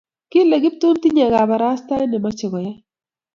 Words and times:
Kale 0.31 0.55
Kiptum 0.63 0.95
tinye 1.01 1.25
kaparastaet 1.33 2.07
nimoche 2.09 2.47
koyai. 2.51 2.77